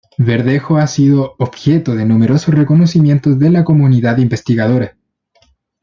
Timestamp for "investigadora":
4.17-4.97